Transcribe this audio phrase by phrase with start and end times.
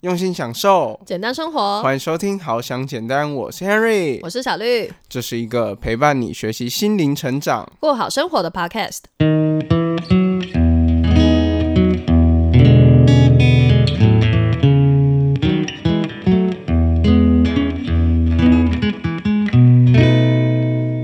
[0.00, 1.82] 用心享受，简单生活。
[1.82, 9.00] 欢迎收听《好想简单》，我是 Henry，我是小绿，这是一个陪伴你学习心灵成长、过好生活的 Podcast。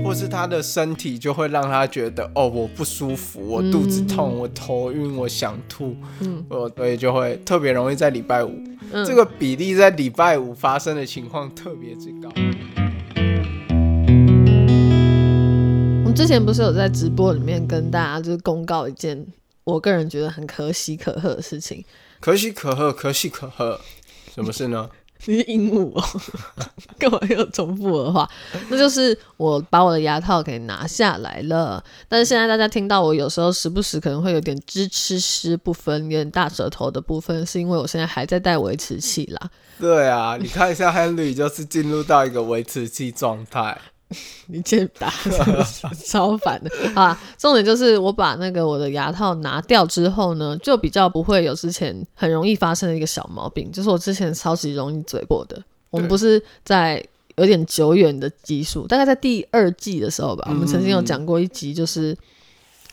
[0.03, 8.59] 或是他的身体就会让他觉得哦，我不舒服，我肚子痛，我头晕，我想吐，嗯，我所以就会特别容易在礼拜五，
[9.05, 12.29] 这个比例在礼拜五发生的情况特别之高。
[16.03, 19.25] 我们之前不是有在直播里面跟大家就是公告一件
[19.63, 21.83] 我个人觉得很可喜可贺的事情，
[22.19, 23.79] 可喜可贺，可喜可贺，
[24.33, 24.89] 什么事呢？
[25.25, 26.03] 你是鹦鹉哦，
[26.99, 28.29] 干嘛又重复我的话？
[28.69, 31.83] 那就是我把我的牙套给拿下来了。
[32.07, 39.49] 但是现在大家听到我有时候时不时可能会有点支吃湿不分，有点大舌头的部分，是因为我现在还在戴维持器啦。
[39.79, 43.77] 对啊，你看一下 Henry 就是进入到一个维持器状态。
[44.47, 45.11] 你欠打
[46.05, 47.19] 超烦的 啊！
[47.37, 55.61] 重点就是我把那个我的牙套拿掉之后呢，就比较不会有之前很容易发生的一个小毛病，就是我之前超级容易嘴破的。
[55.89, 57.05] 我们不是在
[57.35, 62.17] 有点久远的集数，大概在第二季的时候吧，我们曾经有讲过一集，就是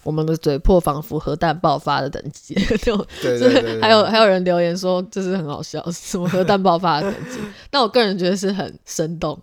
[0.02, 7.38] 我们的嘴破仿佛核弹爆发的等级， 就是还有还有人留言说这是很好笑，什么核弹爆发的等级？
[7.70, 9.40] 但我个人觉得是很生动。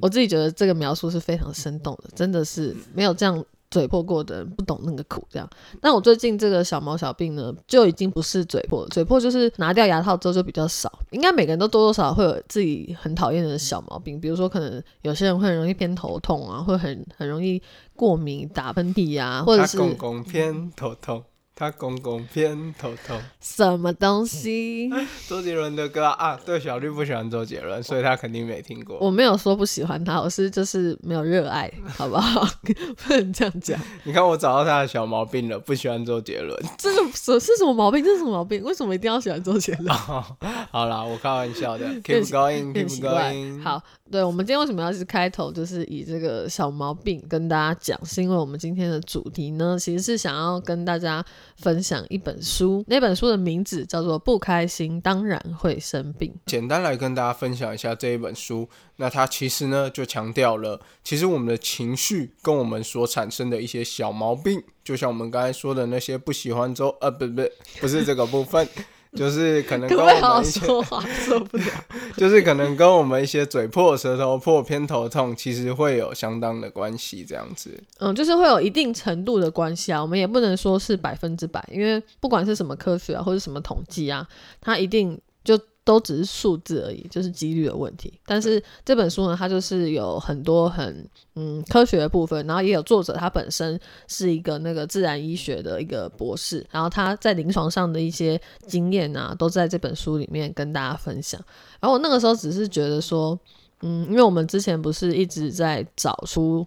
[0.00, 5.26] 我自己觉得这个描述是非常生动的，真的是没有这样嘴破过的人不懂那个苦。
[5.30, 5.48] 这样，
[5.80, 10.90] 但我最近这个小毛小病呢，就已经不是嘴破，嘴破就是拿掉牙套之后就比较少。
[11.10, 17.62] 应该每个人都多多少少会有自己很讨厌的小毛病，比如说可能有些人会很容易偏头痛啊，会很很容易
[17.94, 21.22] 过敏、打喷嚏呀，或者是公公偏头痛。
[21.58, 24.88] 他公公偏头痛，什么东西？
[25.26, 28.96] 周杰伦的歌啊，对，小绿不喜欢周杰伦，所以他肯定没听过。
[29.00, 32.48] 我没有说不喜欢他，我是就是没有热爱，好不好？
[33.08, 33.76] 不能这样讲。
[34.04, 36.56] 你看我找到他的小毛病了，不喜欢周杰伦。
[36.78, 38.04] 这个是是什么毛病？
[38.04, 38.62] 这是什么毛病？
[38.62, 39.88] 为什么一定要喜欢周杰伦？
[40.70, 41.84] 好啦，我开玩笑的。
[42.04, 43.60] Keep going，keep going。
[43.64, 43.82] 好。
[44.10, 51.24] 对，我们今天为什么要是开头，就是以这个小毛病跟大家讲，是因为我们今天的主题呢，其实是想要跟大家
[51.58, 56.32] 分享一本书，那本书的名字叫做《不开心当然会生病》。
[56.50, 67.42] 简单来跟大家分享一下这一本书，那它其实呢就强调了，其实我们的情绪跟我们所产生的一些小毛病，就像我们刚才说的那些不喜欢之后，呃，不不，
[67.80, 68.66] 不是这个部分。
[69.14, 71.64] 就是可能跟我们一些受不了，
[72.16, 77.24] 就是可能跟我们一些嘴破、舌头破、偏头痛，其实会有相当的关系。
[77.24, 77.70] 这样子，
[78.00, 80.00] 嗯，就是会有一定程度的关系啊。
[80.02, 84.26] 我们也不能说是百分之百，因为不管是什么科学啊，或者什么统计啊，
[84.60, 85.58] 它一定就。
[85.88, 88.12] 都只是数字而已，就是几率的问题。
[88.26, 101.40] 但是这本书呢，它就是有很多很嗯科学的部分，然后也有作者他本身是一个那个自然医学的一个博士，然后他在临床上的一些经验啊，都在这本书里面跟大家分享。
[101.80, 103.38] 然后我那个时候只是觉得说，
[103.80, 106.66] 嗯，因为我们之前不是一直在找出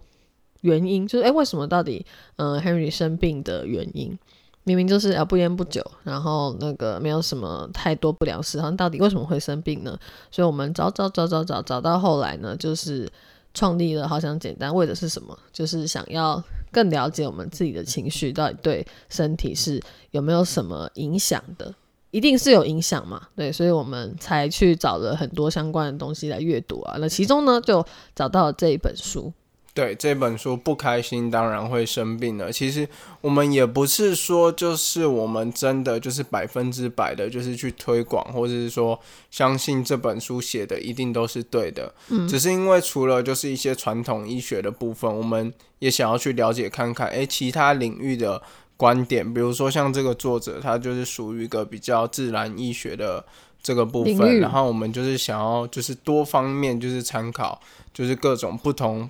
[0.62, 2.04] 原因，就是诶，为什么到底
[2.38, 4.18] 嗯 Henry 生病的原因？
[4.64, 9.98] 明明就是啊不烟不酒，然后那个没有什么太多不良嗜好，到底为什么会生病呢？
[10.30, 13.10] 所以我们找找找找找找到后来呢，就是
[13.54, 15.36] 创立了好想简单，为的是什么？
[15.52, 21.74] 就是想要更了解我们自己的情绪到底对身体是有没有什么影响的，
[22.12, 23.20] 一定是有影响嘛？
[23.34, 26.96] 对，所以我们才去找了很多相关的东西来阅读啊。
[27.00, 27.84] 那其中呢，就
[28.14, 29.32] 找到了这一本书。
[29.74, 32.52] 对这本书不开心，当然会生病了。
[32.52, 32.86] 其实
[33.22, 39.00] 我们也不是说，就是我们真的就是百分之百的，就是去推广，或者是说
[39.30, 41.94] 相信这本书写的一定都是对的。
[42.08, 48.42] 嗯，只是因为除了就是一些传统医学的部分，我们也想要去了解看看，诶，其他领域的
[48.76, 53.24] 观点，比如说像这个作者，他就是属于一个比较自然医学的
[53.62, 57.58] 这个部分，然后我们就是想要就是多方面就是参考，
[57.94, 59.08] 就是各种不同。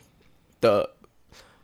[0.63, 0.89] 的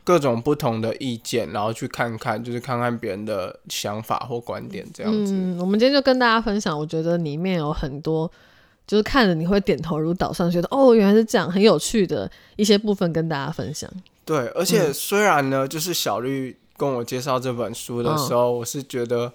[0.03, 5.33] 各种不同的意见，然后去看看，就是看看别人的想法或观点这样子。
[5.33, 8.29] 嗯，我们今天就跟大家分享，我觉得里面有很多，
[8.85, 13.89] 就是看着你会点头如捣蒜，觉得哦原来是这样，很有趣的一些部分跟大家分享。
[14.25, 19.31] 对，而且虽然呢，就是小绿跟我介绍这本书的时候，我是觉得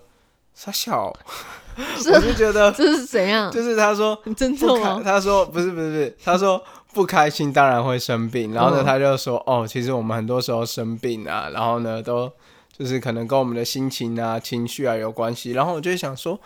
[0.55, 1.13] 傻小，
[1.77, 3.51] 我是觉得这是怎样？
[3.53, 5.01] 就是他说你 真重吗？
[5.05, 6.63] 他说不是不是不是，他说。
[6.95, 12.31] 不开心当然会生病，然后呢，他就说：“哦，其实我们很多时候生病啊，然后呢，都
[12.79, 16.39] 就是可能跟我们的心情啊、情绪啊有关系。”然后我就想说：“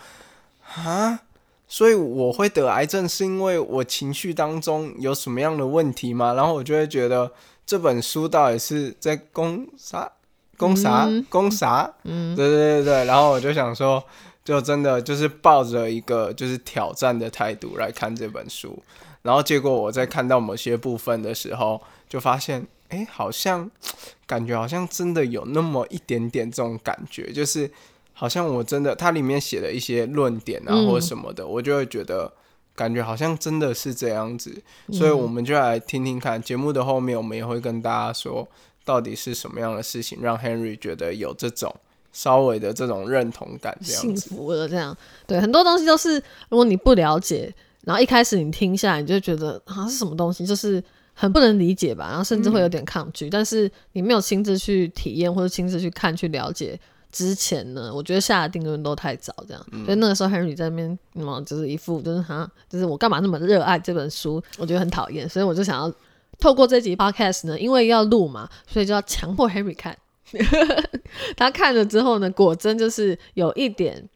[0.74, 1.20] 啊，
[1.68, 6.32] 所以我会得癌症是因为我情绪当中有什么样的问题吗？
[6.32, 7.30] 然后我就会觉得
[7.66, 10.10] 这本书到底是在攻啥？
[10.56, 11.06] 攻啥？
[11.28, 11.92] 攻啥？
[12.04, 13.04] 嗯，对对对对。
[13.04, 14.02] 然后我就想说，
[14.42, 18.82] 就真的就是抱着一个就是挑战的态度来看这本书。
[19.22, 23.70] 然后结果我在看到某些部分的时候，就发现，哎，好像
[24.26, 27.70] 感觉好像真的有那么一点点这种感觉，就是。
[28.20, 32.32] 好像我真的，它里面写的一些论点啊，或者什么的，我就会觉得
[32.74, 34.60] 感觉好像真的是这样子，
[34.90, 36.42] 所以我们就来听听看。
[36.42, 38.48] 节目的后面，我们也会跟大家说，
[38.84, 41.72] 到底是什么样的事情让 Henry 觉得有这种
[42.12, 44.68] 稍微的这种认同感，这样幸福的。
[44.68, 47.54] 这样对很多东西都是，如果你不了解，
[47.88, 50.82] 然后一开始你听下来，你就觉得啊是什么东西，就是
[51.14, 53.30] 很不能理解吧，然后甚至会有点抗拒。
[53.30, 56.78] 但是你没有亲自去体验或者亲自去看去了解。
[57.10, 65.90] 之前呢，我觉得下的定论都太早，这样，所以那个时候 Henry 在那边，嗯，就是一副就是哈，就是我干嘛那么热爱这本书，我觉得很讨厌，所以我就想要
[66.38, 69.96] 透过这集 Podcast 呢，因为要录嘛，所以就要强迫 Henry 看。
[71.34, 74.06] 他看了之后呢，果真就是有一点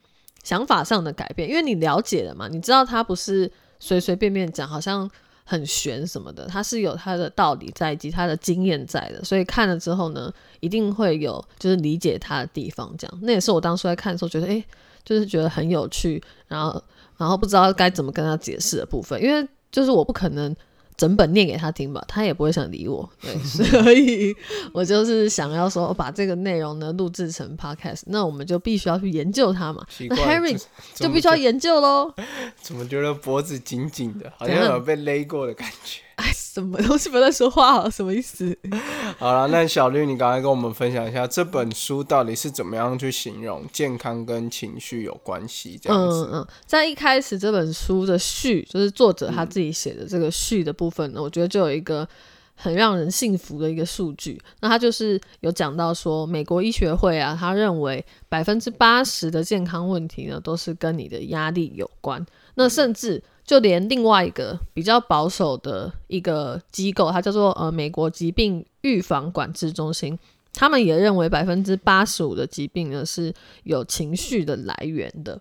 [0.42, 5.10] 想法上的改变，因为你了解了嘛，你知道他不是随随便便讲，好像。
[5.44, 12.94] 很玄什么的，他是有他的道理在以及他的经验在的，所以看了之后呢，一定会有就是理解他的地方。
[12.96, 14.64] 这样，那也是我当初在看的时候觉得，哎，
[15.04, 16.82] 就是觉得很有趣，然后
[17.18, 20.54] 然后不知道该怎么跟他解释的部分，因为就是我不可能。
[20.96, 23.08] 整本念给他听吧，他也不会想理我。
[23.20, 24.34] 对， 所以
[24.72, 29.84] 我就是想要说，把这个内容呢录制成 podcast，那我们就必须要去研究它嘛。
[30.08, 30.62] 那 Harry
[30.94, 32.12] 就必须要研究喽。
[32.60, 36.02] 怎么觉得脖子紧紧的，好像有被勒过的感觉？
[36.16, 37.88] 哎，什么东西不在说话？
[37.90, 38.56] 什么意思？
[39.18, 45.78] 好了，那小绿，你刚才跟我们分享一下这本书到底是怎么样去形容健康跟情绪有关系？
[45.80, 46.28] 这样子。
[46.32, 52.06] 嗯嗯，在一开始这本书的序，就是作者他自己写的这个序的部分呢，我觉得就有一个
[52.54, 54.40] 很让人信服的一个数据。
[54.60, 62.24] 那他就是有讲到说，美国医学会啊，他认为百分之八十的健康问题呢，都是跟你的压力有关。
[62.54, 63.22] 那甚至。
[63.44, 70.18] 就连另外一个比较保守的一个机构，它叫做呃美国疾病预防管制中心，
[70.54, 73.34] 他们也认为百分之八十五的疾病呢是
[73.64, 75.40] 有情绪的来源的。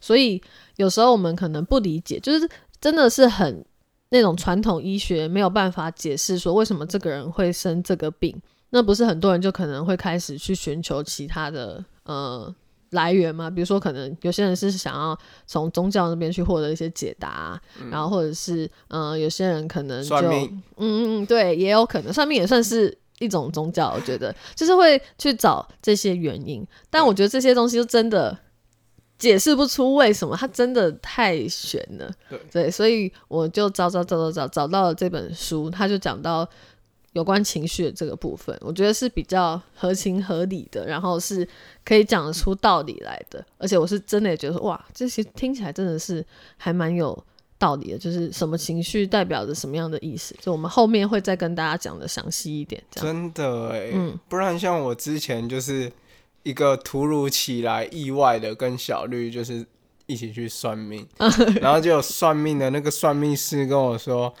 [0.00, 0.42] 所以
[0.76, 2.48] 有时候我们可能不理解，就是
[2.80, 3.64] 真的是很
[4.08, 8.34] 那种传统医学没有办法解释说为什么这个人会生这个病，
[8.70, 12.54] 那不是很多人就可能会开始去寻求其他的呃。
[12.92, 17.60] 来源嘛，比如说可能有些人是想要从宗教那边去获得一些解答，
[17.90, 22.12] 然后或者是嗯，有些人可能就嗯嗯对，也有可能。
[22.12, 24.34] 算命也算是一种宗教，我觉得。
[24.54, 28.36] 就是会去找这些原因，但我觉得这些东西就真的
[29.18, 32.10] 解释不出为什么，它真的太玄了，
[32.50, 36.48] 对，所以我就找找找找找找到了这本书，他就讲到。
[37.12, 41.46] 有关情绪的这个部分，我觉得是比较合情合理的，然后是
[41.84, 43.44] 可以讲得出道理来的。
[43.58, 46.24] 而且我是真的也觉得，哇，这些听起来真的是
[46.56, 47.22] 还蛮有
[47.58, 47.98] 道理的。
[47.98, 52.82] 就是什么情绪代表着什么样的意思，就我们后面会再跟大家讲的详细一点。
[52.90, 55.92] 真的哎，嗯，不然像我之前就是
[56.44, 59.66] 一个突如其来、意外的跟小绿就是
[60.06, 61.06] 一起去算命，
[61.60, 64.32] 然后就有算命的那个算命师跟我说。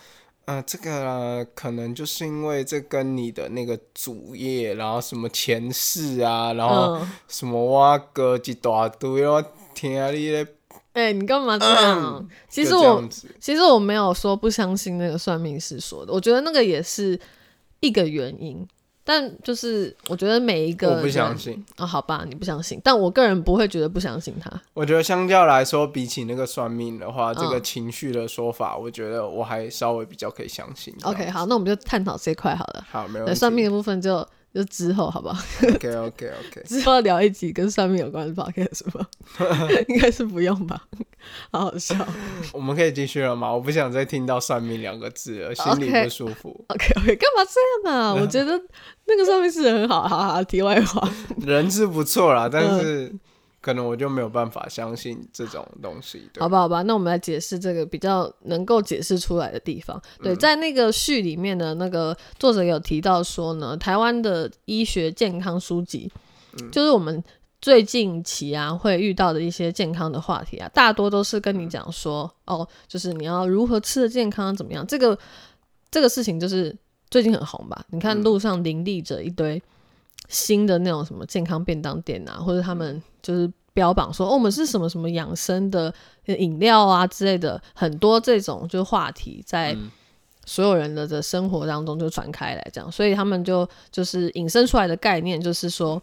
[0.44, 9.44] 呃，这个可能就是因为这跟你的那个主业，然后什么前世啊，然后什么挖个一大堆，我
[9.74, 10.46] 听你咧。
[10.94, 12.28] 哎，你干嘛这样？
[12.48, 13.02] 其实我
[13.40, 17.18] 其实我没有说不相信那个算命师说的，我觉得那个也是
[17.80, 18.66] 一个原因。
[19.12, 24.50] 但就是我觉得每一个我不相信啊，好吧，你不相信，但我个人不会觉得不相信他。
[24.72, 30.94] 我觉得相较来说，比起那个算命的话，这个情绪的说法，我觉得我还稍微比较可以相信。
[31.02, 32.86] OK，好，那我们就探讨这块好了。
[32.90, 34.26] 好，没有算命的部分就。
[34.54, 36.62] 就之后好不好？OK OK OK。
[36.68, 39.06] 之后聊一集跟算命有关的 podcast 吗？
[39.88, 40.82] 应该是不用吧，
[41.50, 41.96] 好好笑。
[42.52, 43.52] 我们可以继续了吗？
[43.52, 46.64] 我不想再听到算命两个字了，心里不舒服。
[46.68, 48.14] OK OK，干嘛这样啊？
[48.14, 48.60] 我觉得
[49.06, 51.08] 那个算命是很好，哈哈题外话。
[51.38, 53.12] 人是不错啦，但是。
[53.62, 60.02] 可能我就没有办法相信这种东西，好吧，好吧，那我们来解释这个比较能够解释出来的地方。
[60.20, 66.10] 对，在那个序里面呢那个作者有提到说呢，台湾的医学健康书籍，
[66.72, 67.22] 就是我们
[67.60, 75.16] 最近期啊会遇到的一些健康的话题啊，大多都是跟你讲说，哦，就是你要如何吃的健康怎么样，这个
[75.88, 76.76] 这个事情就是
[77.08, 77.84] 最近很红吧？
[77.90, 79.62] 你看路上林立着一堆。
[80.32, 89.76] 新的那种什么健康便当店啊，或者他们就是标榜说，哦，我们是什么什么养生的饮料啊之类的，很多这种就话题在
[90.44, 96.02] 所有人的的生活当中就传开来，这样，所以他们就就是引申出来的概念就是说。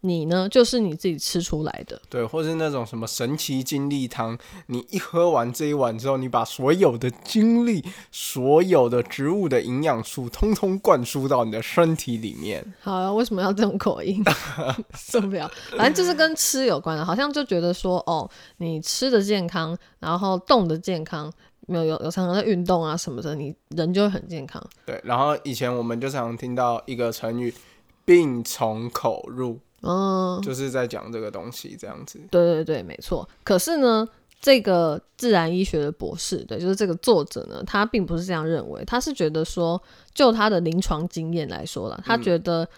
[0.00, 12.64] 你呢，就是你自己吃出来的，对，或是那种什么神奇精力汤，你一喝完这一碗之后，你把所有的精力、所有的植物的营养素，通通灌输到你的身体里面。
[12.80, 14.22] 好，为什么要这种口音？
[14.94, 15.50] 受不了。
[15.76, 21.32] 反正就是跟吃有关的，好像就觉得说，哦，你吃的健康，然后动的健康，
[21.66, 24.64] 没有有有常常在运动啊什么的，你人就会很健康。
[24.86, 27.52] 对，然后以前我们就常听到一个成语
[28.06, 29.58] “病从口入”。
[29.82, 32.18] 嗯，就是在讲这个东西这样子。
[32.30, 33.28] 对对对，没错。
[33.44, 34.08] 可是呢，
[34.40, 38.84] 这个自然医学的博士，对，就是这个作者呢，他并不是这样认为。
[38.84, 39.80] 他是觉得说，
[40.12, 42.68] 就他的临床经验来说了，他觉得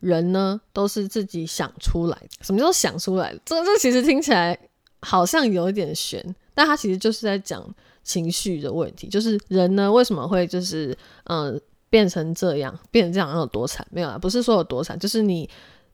[0.00, 2.28] 人呢都是自己想出来的。
[2.40, 3.40] 什么叫想出来的？
[3.44, 4.58] 这这其实听起来
[5.00, 7.62] 好像有一点悬，但他其实就是在讲
[8.02, 9.08] 情绪的问题。
[9.08, 11.60] 就是人呢为什么会就是嗯
[11.90, 13.86] 变成这样，变成这样有多惨？
[13.90, 15.46] 没有啊，不是说有多惨，就是你。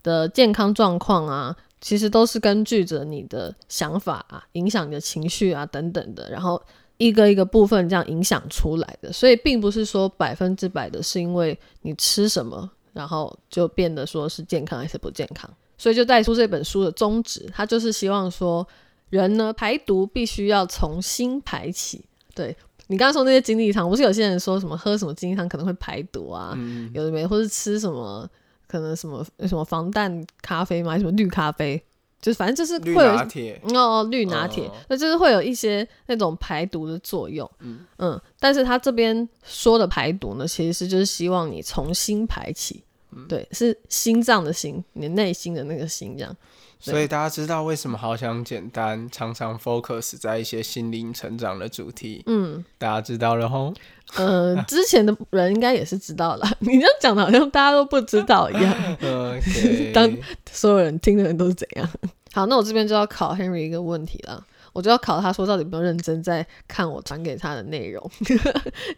[0.03, 6.61] 的健康状况啊，其实都是根据着你的想法啊，影响你的情绪啊等等的，然后
[6.99, 15.51] 一个一个部分这样影响出来的，所以并不是说百分之百的是因为你吃什么，然后就变得说是健康还是不健康。
[15.79, 18.67] 所以就带出这本书的宗旨，它就是希望说
[19.11, 22.05] 人呢排毒必须要从心排起。
[22.35, 22.57] 对
[22.87, 26.57] 你刚刚说那些精力汤，不是有些人说什么喝什么精力汤可能会排毒啊，
[26.95, 28.29] 有的没，或是吃什么。
[28.73, 30.97] 可能什么什么防弹咖啡吗？
[30.97, 31.81] 什么绿咖啡？
[32.23, 37.51] 就是反正就是会有哦，绿拿铁，那就是会有一些那种排毒的作用。
[37.59, 42.83] 嗯嗯，但是他这边说的排毒呢，其实是就是希望你从心排起，
[43.29, 46.35] 对，是心脏的心，你内心的那个心这样。
[46.83, 52.25] 所以大家知道为什么好想简单，常常 focus 在一些心灵成长的主题。
[52.27, 53.73] 嗯，大家知道了吼。
[54.17, 56.51] 呃，之前的人应该也是知道了。
[56.59, 58.97] 你这样讲的好像大家都不知道一样。
[59.95, 60.13] 当
[60.51, 61.89] 所有人听的人都是怎样？
[62.35, 64.45] 好，那我这边就要考 Henry 一个问题了。
[64.73, 68.11] 我就要考他说到底有没有认真在看我传给他的内容，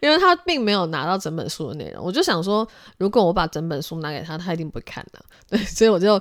[0.01, 2.03] 因为他并没有拿到整本书的内容。
[2.03, 5.23] 我就想说，如果我把整本书拿给他，他一定不会看的。
[5.47, 6.19] 对，所以我就。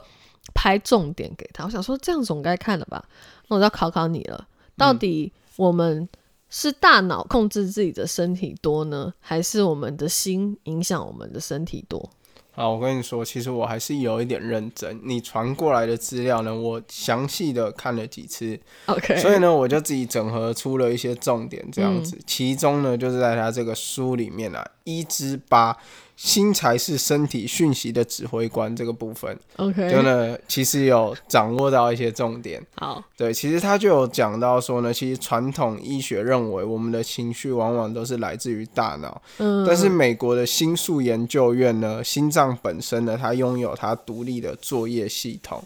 [0.52, 3.04] 拍重点给他，我想说这样总该看了吧？
[3.48, 4.46] 那我要考考你了，
[4.76, 6.08] 到底我们
[6.50, 12.10] 是大脑控制自己的身体多呢，还是我们的心影响我们的身体多？
[12.52, 15.00] 好，我跟你说，其实我还是有一点认真。
[15.02, 22.16] 你传过来的资料呢，我详细的看了几次，OK，所以呢，我就自己整合出了一些重点，这样子。
[22.24, 25.76] 其中呢，就是在他这个书里面啊，一之八。
[26.16, 32.64] 心才是身体讯息的指挥官，这个部分，OK，就呢，其实有掌握到一些重点。
[32.76, 45.62] 好，对，其实他就有讲到说呢，其实传统医学认为我们的情绪往往都是来自于大脑，嗯，但是美国的心术研究院呢，心脏本身呢，它拥有它独立的作业系统。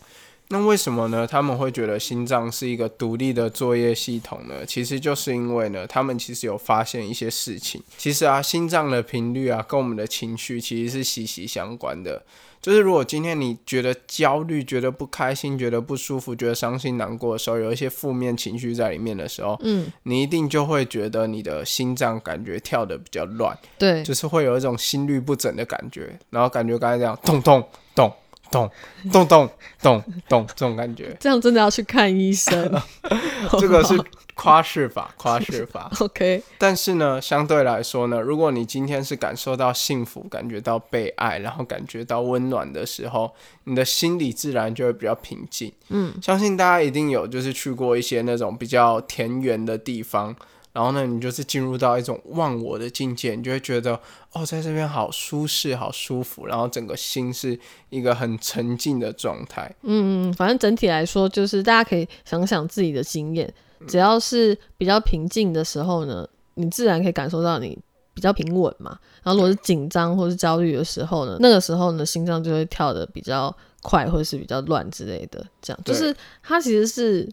[0.50, 1.26] 那为什么呢？
[1.26, 4.64] 他们会觉得心脏是一个独立的作业系统呢？
[4.66, 7.82] 其实就是因为呢，他们其实有发现一些事情。
[7.98, 12.24] 其实啊，心脏的频率啊，跟我们的情绪其实是息息相关的。
[12.60, 27.62] 就是如果今天你觉得焦虑、觉得不开心、觉得不舒服、觉得伤心难过的时候，有一些负面情绪在里面的时候，嗯，你一定就会觉得你的心脏感觉跳的比较乱，对，就是会有一种心律不整的感觉，然后感觉刚才这样咚咚
[27.94, 28.12] 咚。
[28.50, 28.70] 咚
[29.10, 29.50] 咚咚
[29.82, 32.70] 咚咚，这种感觉， 这样真的要去看医生。
[33.58, 33.94] 这个是
[34.34, 35.90] 夸饰法，夸饰法。
[35.98, 43.32] OK，但是呢，相对来说呢，如果你今天是感受到幸福、感觉到被爱，然后感觉到温暖的时候，
[43.64, 45.72] 你的心里自然就会比较平静。
[45.88, 50.34] 嗯，相信大家一定有就是去过一些那种比较田园的地方。
[50.72, 53.98] 然后呢，你就是进入到一种忘我的境界，你就会觉得
[54.32, 57.58] 哦，在这边好舒适、好舒服，然后整个心是
[57.88, 59.74] 一个很沉静的状态。
[59.82, 63.52] 嗯，反正整体来说，就是大家可以想想自己的经验，
[63.88, 67.76] 只要是比较平静的时候呢，你自然可以感受到你
[68.14, 68.96] 比较平稳嘛。
[69.24, 75.44] 然后如果是紧张或是焦虑的时候呢，那个时候呢，心脏就会跳的比较快，或者是比较乱之类的。
[75.60, 77.28] 这样就是它其实是。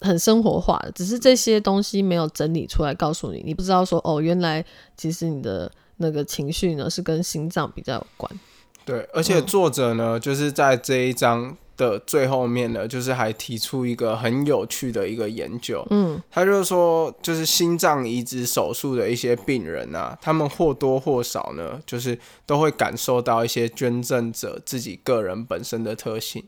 [0.00, 4.64] 很生活化的，只是这些东西没有整理出来告诉你，你不知道说哦，原来
[4.96, 8.30] 其实你的那个情绪呢是跟心脏比较有关。
[8.84, 15.86] 对，而且作者呢就是在这一章的最后面呢，就是还提出一个很有趣的一个研究。
[15.90, 26.42] 嗯，他就是说，就是心脏移植手术的一些病人啊，他们或多或少呢，就是都会感受到一些捐赠者自己个人本身的特性。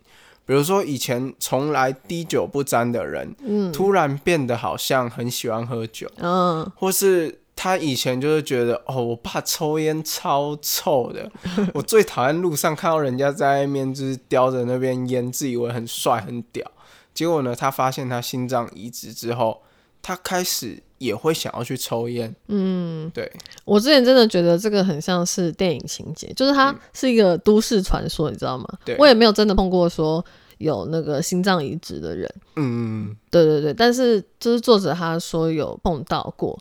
[0.46, 11.30] 比如说以前从来滴酒不沾的人，嗯突然变得好像很喜欢喝酒，嗯，或是他以前就是觉得哦，我爸抽烟超臭的，
[11.74, 16.68] 我最讨厌路上看到人家在那边就是叼着那边烟，自以为很帅很屌。
[17.12, 19.62] 结果呢，他发现他心脏移植之后，
[20.00, 22.32] 他开始也会想要去抽烟。
[22.48, 23.30] 嗯，对，
[23.64, 28.66] 我之前真的觉得这个很像是电影情节，就是它是一个都市传说，你知道吗？
[28.84, 28.94] 对。
[28.98, 30.22] 我也没有真的碰过说
[30.58, 36.58] 有那个心脏移植的人，嗯，对对对，但是就是作者他说有碰到过，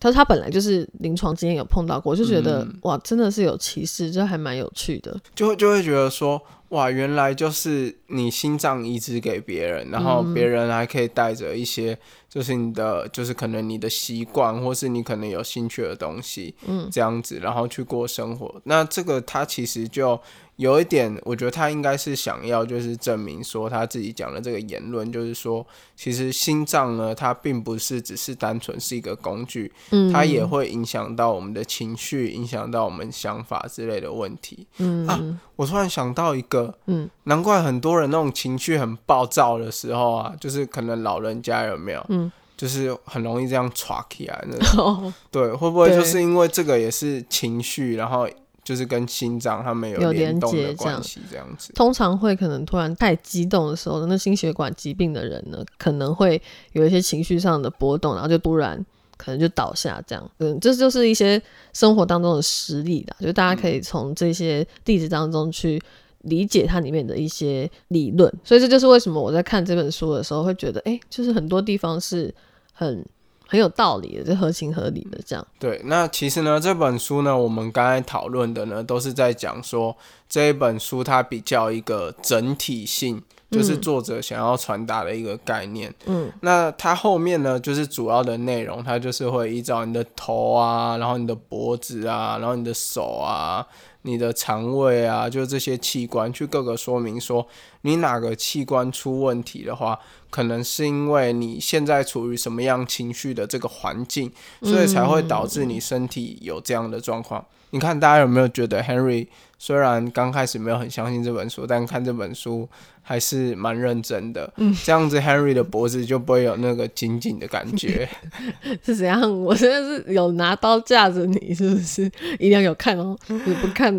[0.00, 5.18] 他说他本来就是临床经验有碰到过，就觉得、哇，真的是有歧视，就还蛮有趣的。
[5.34, 18.60] 就会就会觉得说，哇，原来就是你心脏移植给别人，然后别人还可以带着一些，就是你的，就是可能你的习惯，或是你可能有兴趣的东西，嗯，这样子，然后去过生活。
[18.64, 20.20] 那这个他其实就
[20.58, 34.66] 有一点，我觉得他应该是想要就是证明说他自己讲的这个言论，就是说，其实心脏呢，它并不是只是单纯是一个工具，嗯，它也会影响到我们的情绪，影响到我们想法之类的问题。
[34.78, 35.06] 嗯。
[35.06, 44.84] 啊我突然想到一个，嗯，难怪很多人那种情绪很暴躁的时候啊，就是可能老人家有没有，嗯，就是很容易这样歘起来那种。
[44.86, 48.28] 哦，对，会不会就是因为这个也是情绪，然后
[48.68, 51.72] 就是跟心脏他们有联动的连接这样关系，这样子。
[51.72, 56.38] 通常会可能突然太激动的时候，那心血管疾病的人呢，可能会
[56.72, 58.84] 有一些情绪上的波动，然后就突然
[59.16, 60.30] 可能就倒下这样。
[60.36, 61.40] 嗯，这就是一些
[61.72, 65.80] 生活当中的实例啦，就大家可以从这些例子当中去。
[66.22, 72.34] 理解它里面的一些理论，所以这就是为什么我在看这本书的时候会觉得，哎、就是很多地方是
[72.72, 73.06] 很
[73.50, 75.46] 很有道理的，就合情合理的这样。
[75.58, 79.96] 对，那其实呢，这本书呢，我们刚才讨论的呢，都是在讲说
[80.28, 85.92] 这一本书它比较一个整体性，就是作者想要传达的一个概念。
[86.04, 93.66] 嗯，那它后面呢，就是主要的内容，它就是会依照你的头啊，然后你的脖子啊，然后你的手啊。
[94.02, 97.46] 你的肠胃啊，就这些器官去各个说明说，
[97.82, 99.98] 你哪个器官出问题的话，
[100.30, 104.30] 可能是因为你现在处于什么样情绪的这个环境，
[104.62, 107.44] 所以才会导致你身体有这样的状况。
[107.70, 109.26] 你看，大家有没有觉得 Henry
[109.58, 112.66] 虽然刚开始没有很相信这本书，但看这本书
[113.08, 114.52] 还是蛮认真的。
[114.58, 118.06] 嗯，这样子 Henry 的脖子就不会有那个紧紧的感觉。
[118.84, 119.18] 是怎样？
[119.42, 122.04] 我现在是有拿刀架着你，是不是？
[122.38, 123.98] 一定要有看哦，你不看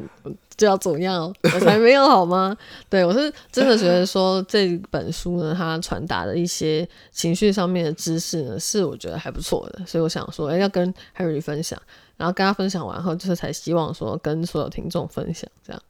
[0.55, 1.33] 就要怎么样哦？
[1.41, 2.55] 我才没有好吗？
[2.87, 11.81] 对我是真的觉得说这本书呢，它传达的一些情绪上面的知识呢，是我觉得还不错的，所以我想说，哎、要跟 Harry 分享，
[12.15, 15.81] 然后跟他分享完后，就是才希望说跟所有听众分享这样。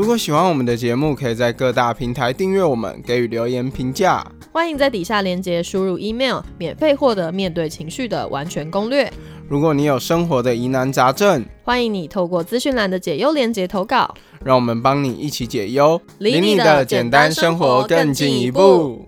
[0.00, 4.26] 如果喜欢我们的节目，可以在各大平台订阅我们，给予留言评价。
[4.50, 9.12] 欢迎在底下链接输入 email，免费获得面对情绪的完全攻略。
[9.46, 14.14] 如果你有生活的疑难杂症，欢迎你透过资讯栏的解忧链接投稿。
[14.42, 19.06] 让我们帮你一起解忧，离你你的简单生活更进一步。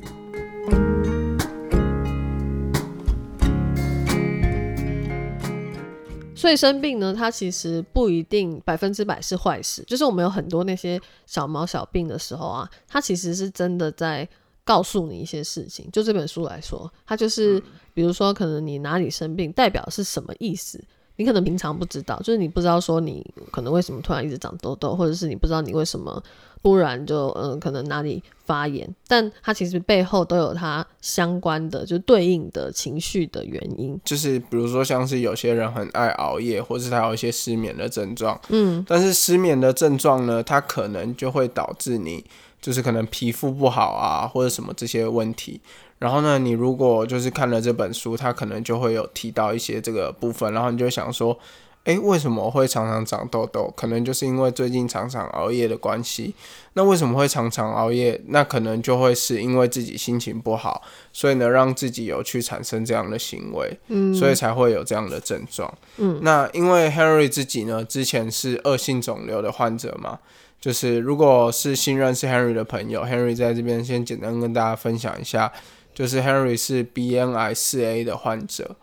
[6.42, 9.80] 所以生病呢，它其实不一定百分之百是坏事。
[9.84, 14.28] 就是我们有很多那些小毛小病的时候啊，它其实是真的在
[14.64, 15.88] 告诉你一些事情。
[15.92, 17.62] 就这本书来说，它就是
[17.94, 20.82] 比如说，可能你哪里生病，代表是什么意思？
[21.16, 26.22] 你可能平常不知道，就是你不知道说你可能为什么突然一直长痘痘，或者是你不知道你为什么
[26.62, 33.98] 突然就嗯、呃可能哪里发炎，但它其实背后都有它相关的就对应的情绪的原因。
[34.04, 42.24] 就是比如说，像是有些人很爱熬夜，或是他有一些失眠的症状，嗯，但是失眠的症状呢，它可能就会导致你
[42.60, 45.60] 就是可能皮肤不好啊，或者什么这些问题。
[46.02, 51.38] 然后呢，你如果就是看了这本书，它可能就会有提到一些这个部分，然后你就想说，
[51.84, 53.72] 诶，为什么会常常长痘痘？
[53.76, 56.34] 可能就是因为最近常常熬夜的关系。
[56.72, 58.20] 那为什么会常常熬夜？
[58.26, 65.72] 那可能就会是因为自己心情不好，所以呢，让自己有去产生这样的行为，嗯，所以才会有这样的症状。
[65.98, 70.18] 嗯，那因为 Henry 自己呢，之前是恶性肿瘤的患者嘛。
[70.60, 75.52] 就是如果是新认识 Henry 的朋友，Henry 在这边先简单跟大家分享一下，
[75.94, 78.76] 就是 Henry 是 BNI 四 A 的患者。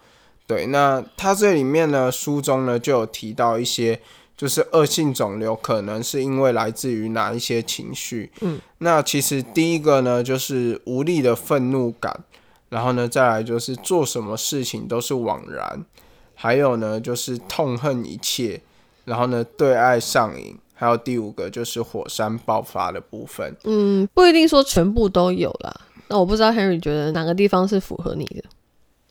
[0.48, 4.02] 对，那他这里面呢，书中呢就有提到一些，
[4.36, 8.32] 就是恶性肿瘤可能是因为来自于哪一些情绪。
[8.42, 12.24] 嗯，那其实第一个呢，就是无力的愤怒感，
[12.70, 15.86] 然后呢，再来就是做什么事情都是枉然，
[16.34, 18.62] 还有呢，就是痛恨一切。
[19.06, 23.56] 然后呢对爱上瘾，还有第五个就是火山爆发的部分。
[23.64, 25.82] 嗯，不一定说全部都有啦。
[26.10, 28.44] 那我不知道 Henry 觉得哪个地方是符合你的。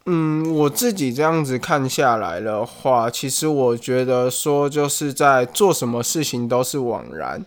[0.06, 7.44] 嗯，我自己这样子看下来的话，其实我觉得说就是在做什么事情都是枉然，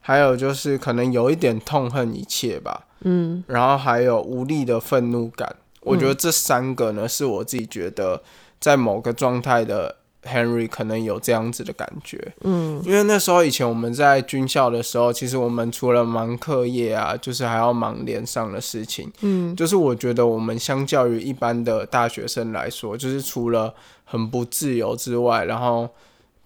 [0.00, 2.86] 还有就是可能有一点痛恨一切吧。
[3.02, 5.56] 嗯，然后还有无力的愤怒感。
[5.82, 8.22] 我觉得这三个呢，是我自己觉得
[8.58, 9.96] 在某个状态的。
[10.24, 25.88] Henry 可能有这样子的感觉，嗯，因为那时候以前我们在军校的时候，其实我们除了忙课业啊，就是还要忙连上的事情，嗯，就是我觉得我们相较于一般的大学生来说，就是除了很不自由之外，然后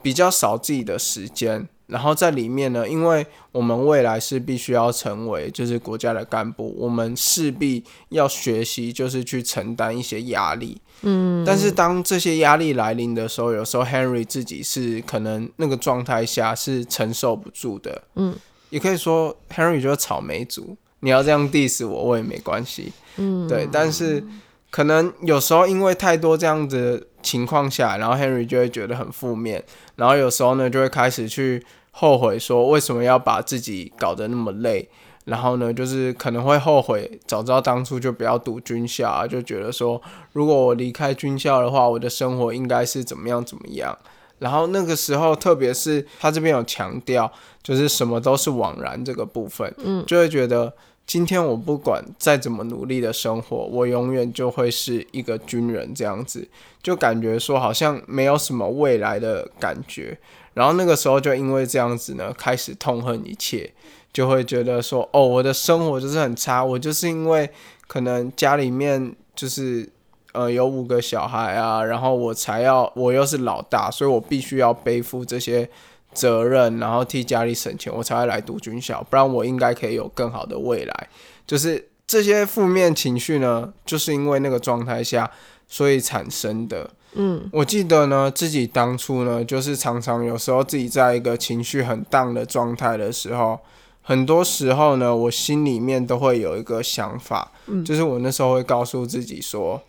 [0.03, 1.69] 比较少自己的时间。
[1.89, 10.81] 然后在里面呢，因为我们未来是必须要成为就是国家的干部，我们势必要学习，就是去承担一些压力。
[11.01, 18.03] 嗯，但是当这些压力来临的时候，有时候 Henry 自己是可能那个状态下是承受不住的。
[18.17, 18.37] 嗯，
[18.69, 22.93] 也可以说 Henry 就是草莓族，你要这样 diss 我，我也没关系。
[23.17, 24.23] 嗯，对，但是
[24.71, 29.65] 可能有时候因为太多这样子情况下，然后 Henry 就会觉得很负面，
[29.97, 31.65] 然后有时候呢就会开始去。
[31.99, 34.89] 后悔说为什么要把自己搞得那么累，
[35.25, 40.01] 然后呢，就是可能会后悔早知道当初就不要读军校啊，就觉得说
[40.33, 43.99] 如果我离开军校的话，我的生活应该是怎么样怎么样。
[44.39, 47.29] 然后那个时候，特别是他这边有强调，
[47.61, 50.73] 就是什么都是枉然这个部分，嗯，就会觉得
[51.09, 56.47] 今天我不管再怎么努力的生活，我永远就会是一个军人这样子，
[56.83, 60.19] 就感觉说好像没有什么未来的感觉。
[60.53, 63.73] 然后那个时候就因为这样子呢，开始痛恨一切，
[64.13, 67.49] 就会觉得说，哦，我的生活就是很差，我就是因为
[67.87, 69.89] 可能家里面就是
[70.33, 75.71] 呃有五个小孩啊，然后我才要我又是老大，所以我必须要背负这些
[76.19, 81.09] 责任，然后替家里省钱，我才会来读军校，不然我应该可以有更好的未来。
[81.47, 85.31] 就是这些负面情绪呢，就是因为那个状态下，
[85.69, 86.91] 所以产生的。
[87.15, 93.59] 嗯，我记得呢，自己当初呢，就是常常有时候自己在一个情绪很荡的状态的时候，
[94.03, 97.51] 很多时候呢，我心里面都会有一个想法，
[97.85, 99.81] 就是我那时候会告诉自己说，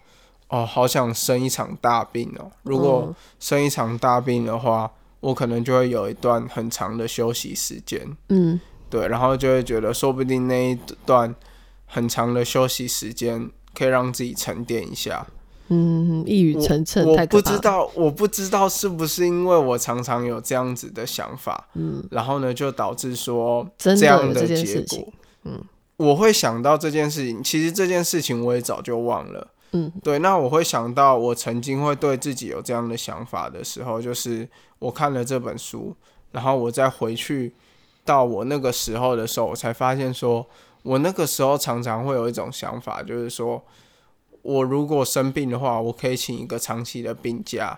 [0.47, 11.33] 哦，好想生一场大病哦，如果生一场大病的话，我可能就会有一段很长的休息时间，嗯，对，然后就会觉得，说不定那一段
[11.85, 15.27] 很长的休息时间可以让自己沉淀一下。
[15.71, 25.63] 嗯，一语成谶，我不知道，我不知道是不是因为我常常有这样子的想法，嗯，然后呢，就导致说这样的结果，嗯，
[25.97, 34.47] 我会想到这件事情，其实这件事情我也早就忘了，嗯，对，那我会想到我曾经会对自己有这样的想法的时候，就是
[34.79, 35.95] 我看了这本书，
[36.31, 37.53] 然后我再回去
[38.03, 40.45] 到我那个时候的时候，我才发现说，
[40.83, 43.61] 我那个时候常常会有一种想法，就是说。
[44.41, 47.77] 我如果生病的话，我可以请一个长期的病假，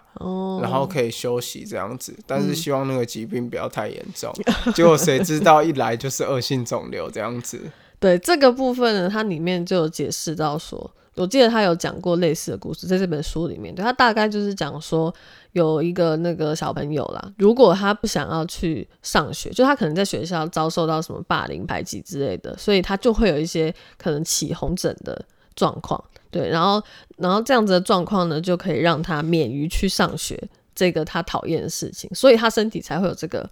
[0.62, 2.16] 然后可以休息这样子。
[2.28, 4.32] 但是希望那个疾病不要太严重。
[4.76, 7.60] 结果谁知道一来就是恶性肿瘤这样子。
[8.00, 15.14] 对这个部分呢，它里面就有解释到说，我记得他有讲过类似的故事，在这本书里面，对他大概就是讲说，
[15.52, 25.24] 有一个那个小朋友啦，如果他不想要去上学，就他可能在学校遭受到什么霸凌、排挤之类的，所以他就会有一些可能起红疹的
[25.56, 26.02] 状况。
[26.30, 26.82] 对，然后，
[27.18, 30.42] 然后这样子的状况呢，就可以让他免于去上学
[30.74, 33.50] 这个他讨厌的事情，所以他身体才会有这个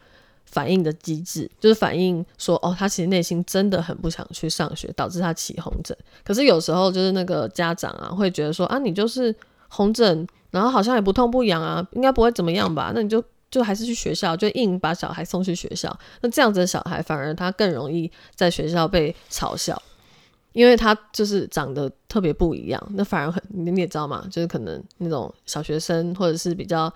[0.51, 5.95] 反应的机制，就是反应说，哦，他其实内心真的很不想去上学，导致他起红疹。
[6.23, 9.35] 可是有时候就是那个家长啊，会觉得说，啊，你就是
[9.67, 12.91] 红疹，然后好像也不痛不痒啊，应该不会怎么样吧？
[12.93, 15.95] 那你就就还是去学校，就硬把小孩送去学校。
[16.21, 19.81] 那这样子的小孩，反而他更容易在学校被嘲笑。
[20.51, 26.91] 因为他就是长得特别不一样，那反而很你也知道嘛，就是可能那种小学生或者是比较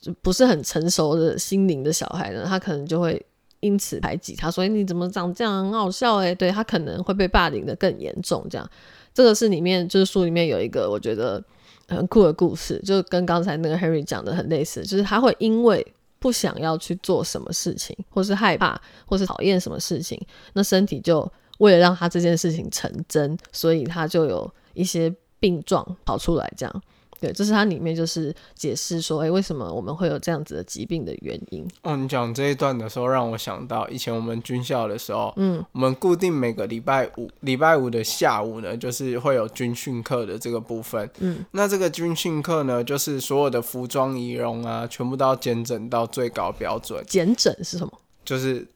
[0.00, 3.24] 就不是很成熟的心灵的小孩呢，他可能就会
[3.60, 8.46] 因此排挤他，所以你怎么长这样很好笑诶，对他可能会被霸凌的更严重。
[8.50, 8.70] 这样，
[9.12, 11.42] 这个是里面就是书里面有一个我觉得
[11.88, 15.86] 很酷的故事，就跟刚才那个 Harry 讲的很类似，就是他会因为
[16.18, 20.20] 不想要去做什么事情，或是害怕，或是讨厌什么事情，
[20.52, 21.30] 那身体就。
[21.58, 26.82] 为了让他这件事情成真，所以他就有一些病状跑出来，这样
[27.20, 31.66] 对，这是它里面就是解释说，哎、为什么我们会有这样子的疾病的原因。
[31.82, 41.08] 哦，你讲这一段的时候，让我想到以前我们军校的时候，嗯，我们固定每个礼拜五，礼拜五的下午呢，就是会有军训课的这个部分。
[41.20, 47.92] 嗯，那这个军训课呢，就是所有的服装仪容啊，全部都要检整到最高标准，减整是什么？
[48.24, 48.66] 就是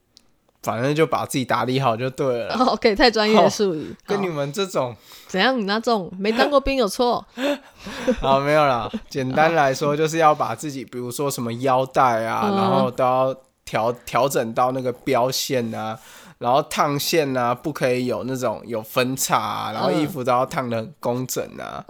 [0.62, 3.94] 反正就把自己打理好就对了， OK，太专业的术语。
[4.06, 4.94] 好跟你们这种
[5.26, 5.58] 怎样？
[5.58, 7.24] 你那种没当过兵有错？
[8.20, 15.98] 好没有啦，简单来说就是要把自己，比如说什么腰带啊，嗯然后都要调调整到那个标线啊，
[16.38, 21.82] 然后烫线啊，不可以有那种有分叉啊，然后衣服都要烫的很工整啊，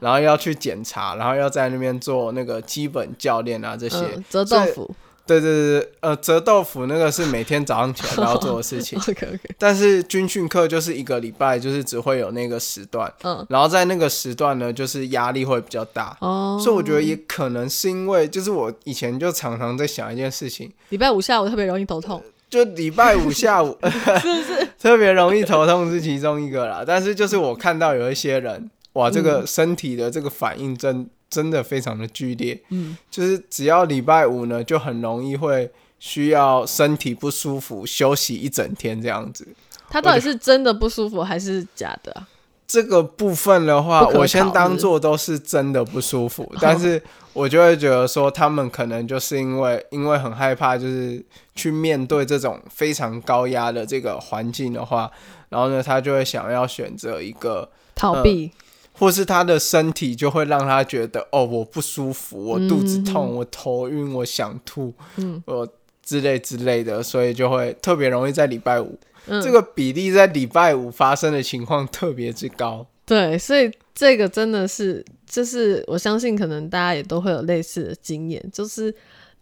[0.00, 3.98] 然后要去检查，然后要在那边做那个基本教练啊这些。
[3.98, 4.94] 嗯，折豆腐。
[5.26, 16.16] 对对对对，呃，折豆腐那个是每天早上起来都要做的事情， OK OK，但是军训课就是一个礼拜就是只会有那个时段，嗯，然后在那个时段呢，就是压力会比较大。
[16.20, 22.22] 哦，所以我觉得也可能是因为，就是我以前就常常在想一件事情，礼拜五下午特别容易头痛。
[22.50, 23.76] 就礼拜五下午
[24.22, 26.84] 是 特别容易头痛是其中一个啦。
[26.86, 35.68] 但是就是我看到有一些人，哇，这个身体的这个反应真真的非常的剧烈，嗯，就是只要礼拜五呢，就很容易会
[35.98, 39.48] 需要身体不舒服休息一整天这样子。
[39.90, 42.28] 他到底是真的不舒服还是假的啊？
[42.66, 47.00] 这个部分的话，我先当做都是真的不舒服，但是
[47.32, 51.22] 我就会觉得说，他们可能就是因为因为很害怕，就是
[51.54, 55.10] 去面对这种非常高压的这个环境的话，
[55.50, 58.50] 然后呢，他就会想要选择一个，逃避。
[58.96, 65.68] 或是他的身体就会让他觉得，哦，我不舒服，我肚子痛，嗯我头晕，我想吐，嗯我
[66.02, 72.86] 之类之类的，所以就会特别容易在礼拜五，嗯，这个比例在礼拜五发生的情况特别之高。
[73.06, 78.94] 对，所以这个真的是，就是我相信可能大家也都会有类似的经验，就是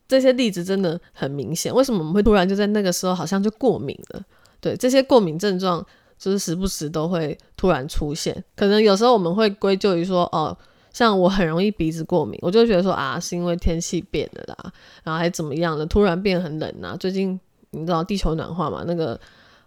[0.08, 1.72] 这些例子真的很明显。
[1.72, 4.24] 为什么我们会突然就在那个时候好像就过敏了？
[4.60, 5.84] 对，这些过敏症状
[6.22, 8.44] 就是时不时都会突然出现。
[8.54, 10.56] 可能有时候我们会归咎于说，哦，
[10.92, 16.96] 像我很容易鼻子过敏，我就觉得说啊，是因为天气变了啦，然后还怎么样的，突然变很冷啊。
[16.96, 19.18] 最近你知道地球暖化嘛，那个。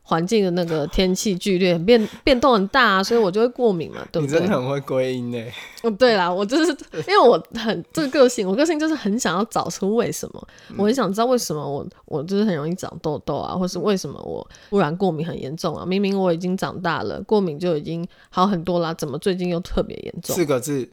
[0.08, 4.40] 环境的那个天气剧烈变变动很大、啊，所以我就会过敏嘛，对不对？
[4.40, 5.44] 你真的很会归因呢。
[5.84, 6.72] 嗯，对啦，我就是
[7.08, 15.86] 因为我很这个个性，我个性就是很想要找出为什么，我很想知道为什么我我就是很容易长痘痘啊，或是为什么我突然过敏很严重啊？
[15.86, 20.36] 明明我已经长大了，过敏就已经好很多啦，怎么最近又特别严重？
[20.36, 20.88] 四个字，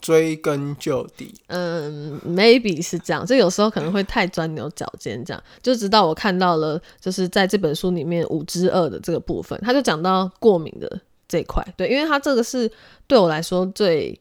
[0.00, 1.34] 追根究底。
[1.48, 12.70] 嗯，maybe 是这样，就有时候可能会太钻牛角尖，这样就直到我看到了，就是在这本书里面五之二的这个部分，他就讲到过敏的这一块，对，因为他这个是
[13.06, 14.18] 对我来说最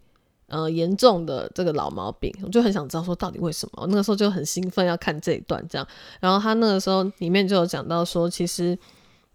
[0.48, 5.88] 呃严重的这个老毛病，我就很想知道说到底为什么，我那个时候就很兴奋要看这一段这样，
[6.20, 8.78] 然后他那个时候里面就有讲到说，其实。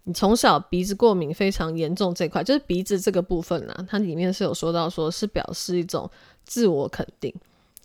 [0.05, 6.09] 你从小鼻子过敏非常严重这块，就是鼻子这个部分啊，它里面是有说到，说是表示一种
[6.43, 7.33] 自我肯定。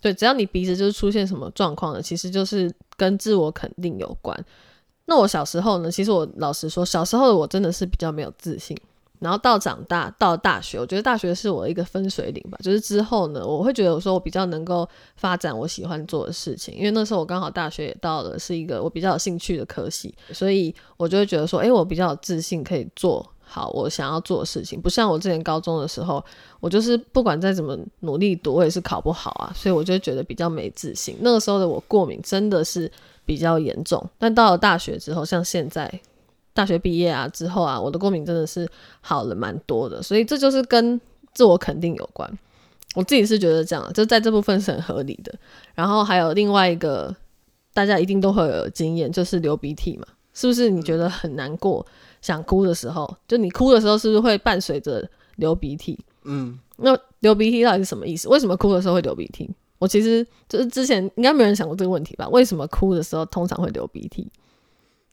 [0.01, 4.37] 对，只要你鼻子就是出现什么状况呢，其实就是跟自我肯定有关。
[5.05, 8.77] 那我小时候呢，其实我老实说，小时候的我真的是比较没有自信。
[9.19, 12.57] 然后到长大，到大学，我觉得大学是我一个分水岭吧。
[12.63, 24.79] 就是之后呢，我会觉得我说我比较能够发展我喜欢做的事情，因为那时候我刚好大学也到了，是一个我比较有兴趣的科系，所以我就会觉得说，诶，我比较有自信，可以做好我想要做的事情。
[24.81, 26.23] 不像我之前高中的时候，
[26.59, 31.17] 我就是不管再怎么努力读，我也是考不好啊，所以我就觉得比较没自信。
[31.19, 32.89] 那个时候的我过敏真的是
[33.25, 35.91] 比较严重，但到了大学之后，像现在
[36.59, 38.69] 大学毕业啊之后啊，我的过敏真的是
[38.99, 40.99] 好了蛮多的，所以这就是跟
[41.33, 42.29] 自我肯定有关。
[42.95, 45.33] 我自己是觉得这样，就在这部分是很合理的。
[45.73, 47.15] 然后还有另外一个，
[47.73, 50.69] 大家一定都会有经验，就是流鼻涕嘛，是不是？
[50.69, 51.85] 你觉得很难过、
[52.21, 55.97] 想哭的时候，就你哭的时候，是不是会伴随着流鼻涕？
[56.25, 58.27] 嗯，那流鼻涕到底是什么意思？
[58.27, 59.49] 为什么哭的时候会流鼻涕？
[59.77, 62.27] 我其实就是之前应该没有人想过这个问题吧？
[62.27, 64.29] 为什么哭的时候通常会流鼻涕？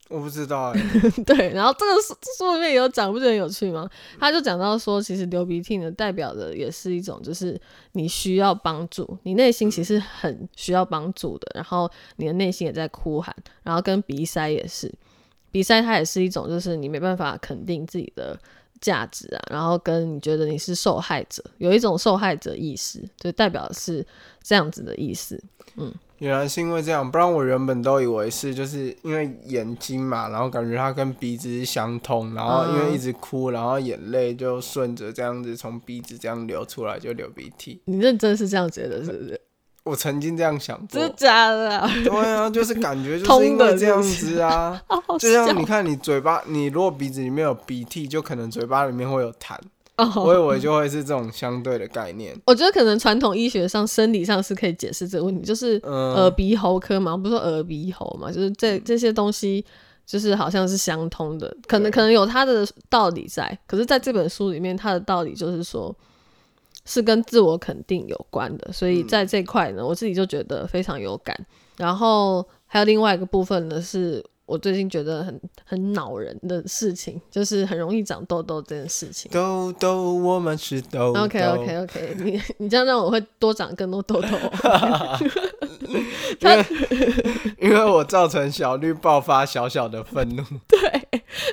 [0.09, 0.81] 我不知道哎、
[1.27, 3.91] 对，然后这个书书里面有讲，不觉得很有趣吗？
[4.21, 7.61] 他就讲到说，其实流鼻涕呢，代表的也是一种，就是
[7.93, 14.93] 你需要帮助，你内心其实很需要帮助的，然后你的内心也在哭喊，然后跟鼻塞也是，
[15.51, 18.39] 鼻塞它也是一种，就是你没办法肯定自己的
[18.81, 24.07] 价值啊，然后跟你觉得你是受害者，有一种受害者意识，就代表是
[24.41, 25.43] 这样子的意思。
[25.75, 37.83] 嗯原来是因为这样，不然我原本都以为是就是因为眼睛嘛，然后感觉它跟鼻子是相通，然后因为一直哭，然后眼泪就顺着这样子从鼻子这样流出来，就流鼻涕。
[37.85, 39.41] 你认真是这样觉得是不是？
[39.85, 41.89] 我曾经这样想过，真的假的啊？
[42.03, 44.83] 对啊，就是感觉就是因为这样子啊，
[45.21, 49.57] 就像你看你嘴巴，你如果鼻子里面有鼻涕，就可能嘴巴里面会有痰，
[49.97, 50.11] 哦。
[50.17, 52.37] 我以为就会是这种相对的概念。
[52.47, 56.15] 我觉得可能传统医学上、生理上是可以解释这个问题，就是嗯。
[56.15, 59.65] 耳鼻喉科嘛，不是说耳鼻喉嘛，就是这这些东西
[60.07, 65.95] 就是好像是相通的，可能可能有它的道理在，可是在这本书里面，它的道理就是说
[66.85, 71.37] 是跟自我肯定有关的，所以在这块呢，我自己就觉得非常有感。
[71.77, 79.31] 然后还有另外一个部分呢，是我最近觉得很很恼人的事情，就是很容易长痘痘这件事情。
[79.33, 81.21] 痘痘，我们是痘痘。
[81.27, 84.29] OK OK OK，你你这样让我会多长更多痘痘。
[86.41, 86.67] 因为
[87.61, 90.43] 因为我造成小绿爆发小小的愤怒。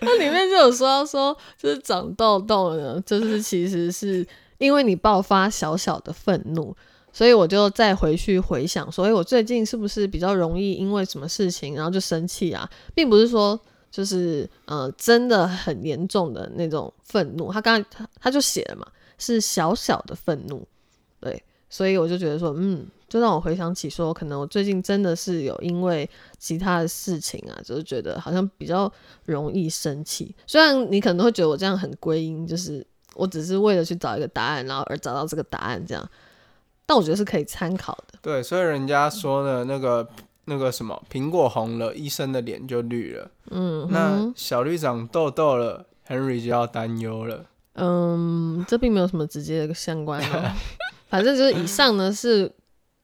[0.02, 4.26] 那里面就有说到说，就是长痘痘呢，就是其实是
[4.58, 6.76] 因为你爆发小小的愤怒，
[7.14, 13.58] 所以我就再回去回想说，哎、我最近是不是比较容易因为什么事情然后就生气啊，并不是说。
[13.94, 17.54] 就是呃，真的很严重的那种愤怒。
[17.54, 18.88] 他刚才他他就写了嘛，
[19.20, 20.68] 是小小的愤怒，
[21.20, 28.92] 对，所以我就觉得说，嗯，就让我回想起说，可能我最近真的是有因为其他的事情啊，就是觉得好像比较
[29.26, 30.36] 容易生气。
[30.48, 36.10] 虽然你可能会觉得我这样很归因，就是我只是为了去找一个答案，然后而找到这个答案这样，
[36.86, 38.20] 但我觉得是可以参考的。
[38.22, 40.08] 对，所以人家说呢，那个
[40.46, 43.32] 那个什么，苹果红了，医生的脸就绿了。
[43.52, 47.46] 嗯那，小绿长痘痘了，Henry 就要担忧了。
[47.74, 50.52] 嗯，这并没有什么直接的相关哦。
[51.10, 52.52] 反正就是以上呢是。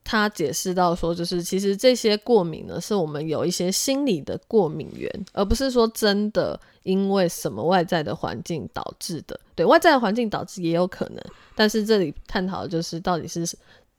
[0.02, 9.40] 他解释到说，就是其实这些过敏呢，是我们有一些心理的过敏源，而不是说真的因为什么外在的环境导致的。
[9.54, 11.24] 对外在的环境导致也有可能，
[11.54, 13.48] 但是这里探讨的就是到底是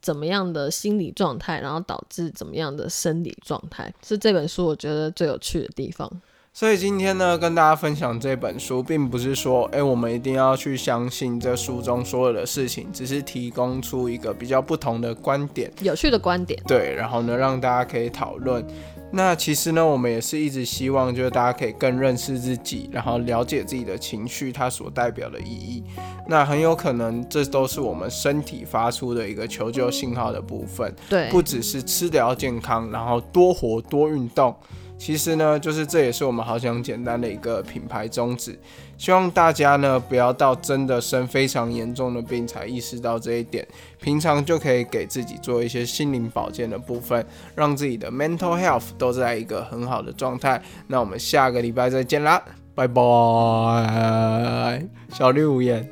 [0.02, 6.10] 怎么样的心理状态，然后导致怎么样的生理状态，是这本书我觉得最有趣的地方。
[6.52, 18.66] 所以今天呢，跟大家分享这本书，并不是说，哎、我们一定要去相信这书中所有的事情，只是提供出一个比较不同的观点，有趣的观点，对，然后呢，让大家可以讨论。
[19.12, 25.82] 那其实呢，我们也是一直希望，就是大家可以更认识自己，然后了解自己的情绪，它所代表的意义。
[26.28, 30.94] 那很有可能，这都是我们身体发出的一个求救信号的部分。
[31.08, 34.54] 对，不只是吃的要健康，然后多活多运动。
[35.00, 38.60] 其实呢，就是这也是我们好想简单的一个品牌宗旨。
[38.98, 43.66] 希望大家呢不要到真的生非常严重的病才意识到这一点，
[43.98, 50.60] 平常就可以给自己做一些心灵保健的部分，让自己的 mental health 都在一个很好的状态。
[50.86, 52.42] 那我们下个礼拜再见啦，
[52.74, 54.86] 拜拜。
[55.14, 55.88] 小绿无言，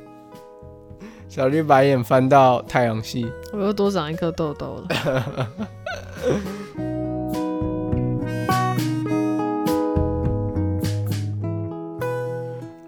[1.27, 3.27] 小绿白眼翻到太阳系。
[3.51, 5.47] 我又多长一颗痘痘了。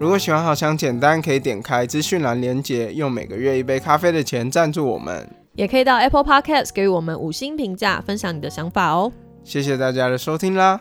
[0.02, 5.24] 如果喜欢好想简单，可以点开资讯栏连接，用每个月一杯咖啡的钱赞助我们。
[5.54, 9.12] 也可以到 Apple Podcast 给予我们五星评价，分享你的想法哦。
[9.44, 10.80] 谢谢大家的收听啦。